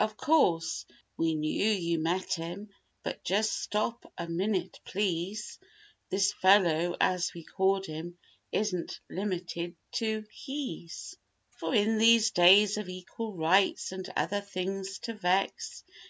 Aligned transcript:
Of 0.00 0.16
course. 0.16 0.86
We 1.18 1.34
knew 1.34 1.70
you 1.70 1.98
met 1.98 2.32
him—but 2.36 3.22
just 3.22 3.54
stop 3.60 4.10
a 4.16 4.26
minute 4.26 4.80
please— 4.82 5.58
This 6.08 6.32
"fellow" 6.32 6.96
as 6.98 7.34
we 7.34 7.44
called 7.44 7.84
him 7.84 8.16
isn't 8.50 8.98
limited 9.10 9.76
to 9.96 10.24
he's," 10.30 11.18
For 11.58 11.74
in 11.74 11.98
these 11.98 12.30
days 12.30 12.78
of 12.78 12.88
"equal 12.88 13.36
rights," 13.36 13.92
and 13.92 14.08
other 14.16 14.40
things 14.40 14.98
to 15.00 15.12
vex. 15.12 15.84